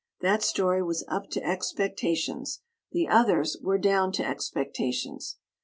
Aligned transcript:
That 0.21 0.41
story 0.41 0.81
was 0.81 1.03
up 1.07 1.29
to 1.29 1.43
expectations. 1.45 2.61
The 2.91 3.07
others 3.07 3.57
were 3.61 3.77
down 3.77 4.11
to 4.13 4.25
expectations. 4.27 5.37